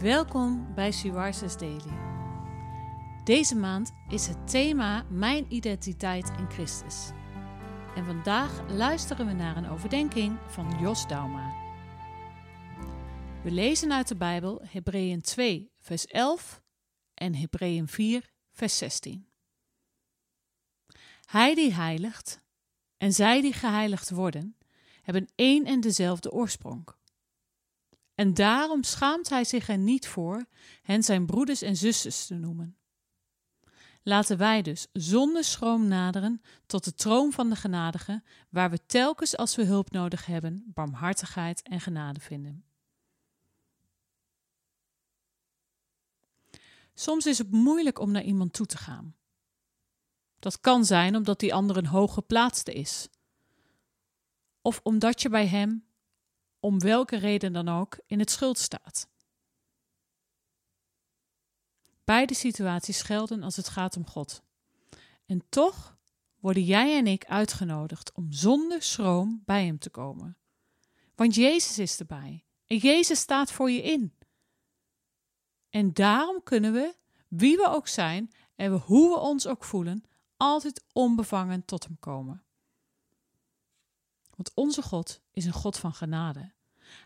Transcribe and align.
Welkom 0.00 0.74
bij 0.74 0.92
Suarez 0.92 1.56
Daily. 1.56 1.92
Deze 3.24 3.56
maand 3.56 3.92
is 4.08 4.26
het 4.26 4.50
thema 4.50 5.02
Mijn 5.10 5.46
identiteit 5.48 6.30
in 6.38 6.50
Christus. 6.50 7.10
En 7.96 8.04
vandaag 8.04 8.70
luisteren 8.70 9.26
we 9.26 9.32
naar 9.32 9.56
een 9.56 9.68
overdenking 9.68 10.38
van 10.46 10.78
Jos 10.80 11.06
Dauma. 11.06 11.52
We 13.42 13.50
lezen 13.50 13.92
uit 13.92 14.08
de 14.08 14.16
Bijbel 14.16 14.62
Hebreeën 14.64 15.20
2, 15.20 15.72
vers 15.78 16.06
11 16.06 16.62
en 17.14 17.34
Hebreeën 17.34 17.88
4, 17.88 18.30
vers 18.52 18.78
16. 18.78 19.28
Hij 21.24 21.54
die 21.54 21.74
heiligt 21.74 22.40
en 22.96 23.12
zij 23.12 23.40
die 23.40 23.52
geheiligd 23.52 24.10
worden, 24.10 24.56
hebben 25.02 25.28
één 25.34 25.64
en 25.64 25.80
dezelfde 25.80 26.30
oorsprong. 26.30 26.98
En 28.20 28.34
daarom 28.34 28.82
schaamt 28.82 29.28
hij 29.28 29.44
zich 29.44 29.68
er 29.68 29.78
niet 29.78 30.08
voor 30.08 30.46
hen 30.82 31.02
zijn 31.02 31.26
broeders 31.26 31.62
en 31.62 31.76
zusters 31.76 32.26
te 32.26 32.34
noemen. 32.34 32.76
Laten 34.02 34.38
wij 34.38 34.62
dus 34.62 34.86
zonder 34.92 35.44
schroom 35.44 35.88
naderen 35.88 36.42
tot 36.66 36.84
de 36.84 36.94
troon 36.94 37.32
van 37.32 37.48
de 37.50 37.56
genadige, 37.56 38.22
waar 38.48 38.70
we 38.70 38.86
telkens 38.86 39.36
als 39.36 39.56
we 39.56 39.64
hulp 39.64 39.90
nodig 39.90 40.26
hebben, 40.26 40.62
barmhartigheid 40.66 41.62
en 41.62 41.80
genade 41.80 42.20
vinden. 42.20 42.64
Soms 46.94 47.26
is 47.26 47.38
het 47.38 47.50
moeilijk 47.50 47.98
om 47.98 48.10
naar 48.10 48.24
iemand 48.24 48.52
toe 48.52 48.66
te 48.66 48.78
gaan. 48.78 49.16
Dat 50.38 50.60
kan 50.60 50.84
zijn 50.84 51.16
omdat 51.16 51.40
die 51.40 51.54
ander 51.54 51.76
een 51.76 51.86
hoog 51.86 52.14
geplaatste 52.14 52.72
is, 52.72 53.08
of 54.62 54.80
omdat 54.82 55.22
je 55.22 55.28
bij 55.28 55.46
hem 55.46 55.89
om 56.60 56.80
welke 56.80 57.16
reden 57.16 57.52
dan 57.52 57.68
ook, 57.68 57.98
in 58.06 58.18
het 58.18 58.30
schuld 58.30 58.58
staat. 58.58 59.08
Beide 62.04 62.34
situaties 62.34 63.02
gelden 63.02 63.42
als 63.42 63.56
het 63.56 63.68
gaat 63.68 63.96
om 63.96 64.06
God. 64.06 64.42
En 65.26 65.44
toch 65.48 65.98
worden 66.36 66.64
jij 66.64 66.96
en 66.96 67.06
ik 67.06 67.24
uitgenodigd 67.24 68.12
om 68.12 68.32
zonder 68.32 68.82
schroom 68.82 69.42
bij 69.44 69.64
Hem 69.64 69.78
te 69.78 69.90
komen. 69.90 70.36
Want 71.14 71.34
Jezus 71.34 71.78
is 71.78 71.98
erbij 71.98 72.44
en 72.66 72.76
Jezus 72.76 73.18
staat 73.18 73.52
voor 73.52 73.70
je 73.70 73.82
in. 73.82 74.14
En 75.68 75.92
daarom 75.92 76.42
kunnen 76.42 76.72
we, 76.72 76.96
wie 77.28 77.56
we 77.56 77.68
ook 77.68 77.88
zijn 77.88 78.30
en 78.54 78.72
hoe 78.72 79.08
we 79.08 79.18
ons 79.18 79.46
ook 79.46 79.64
voelen, 79.64 80.04
altijd 80.36 80.84
onbevangen 80.92 81.64
tot 81.64 81.84
Hem 81.84 81.98
komen. 81.98 82.44
Want 84.30 84.54
onze 84.54 84.82
God 84.82 85.20
is 85.30 85.44
een 85.44 85.52
God 85.52 85.78
van 85.78 85.94
genade. 85.94 86.52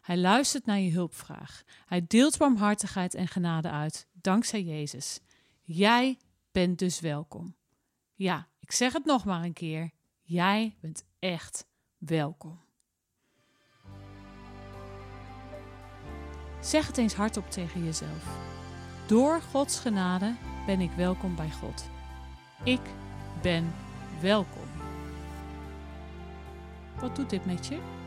Hij 0.01 0.17
luistert 0.17 0.67
naar 0.67 0.79
je 0.79 0.93
hulpvraag. 0.93 1.63
Hij 1.87 2.05
deelt 2.07 2.39
barmhartigheid 2.39 3.15
en 3.15 3.29
genade 3.29 3.71
uit, 3.71 4.07
dankzij 4.13 4.63
Jezus. 4.63 5.21
Jij 5.63 6.19
bent 6.53 6.79
dus 6.79 7.01
welkom. 7.01 7.57
Ja, 8.15 8.49
ik 8.59 8.73
zeg 8.73 8.93
het 8.93 9.05
nog 9.05 9.25
maar 9.25 9.43
een 9.43 9.53
keer. 9.53 9.91
Jij 10.23 10.77
bent 10.81 11.05
echt 11.19 11.67
welkom. 11.99 12.63
Zeg 16.61 16.87
het 16.87 16.99
eens 16.99 17.15
hardop 17.15 17.51
tegen 17.51 17.85
jezelf. 17.85 18.39
Door 19.07 19.41
Gods 19.41 19.79
genade 19.79 20.37
ben 20.67 20.81
ik 20.81 20.91
welkom 20.91 21.37
bij 21.37 21.51
God. 21.51 21.89
Ik 22.65 22.81
ben 23.43 23.75
welkom. 24.21 24.69
Wat 27.01 27.17
doet 27.17 27.31
dit 27.31 27.47
met 27.47 27.67
je? 27.67 28.04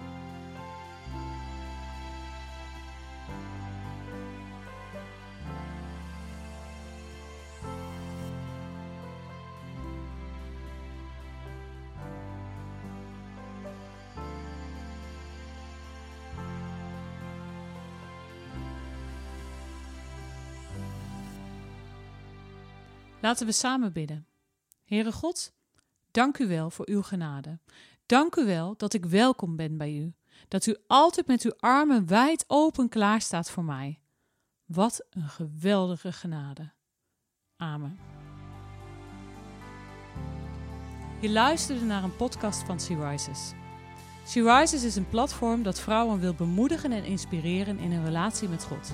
Laten 23.22 23.46
we 23.46 23.52
samen 23.52 23.94
bidden. 23.94 24.28
Heere 24.86 25.12
God, 25.12 25.54
dank 26.12 26.38
u 26.38 26.48
wel 26.48 26.70
voor 26.70 26.88
uw 26.90 27.02
genade. 27.02 27.60
Dank 28.06 28.36
u 28.36 28.46
wel 28.46 28.74
dat 28.78 28.94
ik 28.94 29.06
welkom 29.06 29.56
ben 29.56 29.78
bij 29.78 29.94
u, 29.94 30.14
dat 30.48 30.66
u 30.66 30.76
altijd 30.88 31.28
met 31.28 31.44
uw 31.44 31.54
armen 31.58 32.08
wijd 32.08 32.44
open 32.48 32.90
klaar 32.90 33.22
staat 33.22 33.50
voor 33.50 33.64
mij. 33.64 34.00
Wat 34.66 35.06
een 35.10 35.30
geweldige 35.30 36.12
genade. 36.12 36.72
Amen. 37.56 38.00
Je 41.22 41.30
luisterde 41.30 41.86
naar 41.86 42.04
een 42.04 42.16
podcast 42.16 42.64
van 42.64 42.80
Sea 42.80 43.10
Rises. 43.10 43.54
Sea 44.26 44.60
Rises 44.60 44.84
is 44.84 44.96
een 44.96 45.10
platform 45.10 45.64
dat 45.64 45.80
vrouwen 45.80 46.20
wil 46.20 46.34
bemoedigen 46.34 46.92
en 46.92 47.04
inspireren 47.04 47.80
in 47.80 47.92
hun 47.92 48.06
relatie 48.06 48.50
met 48.50 48.64
God. 48.64 48.94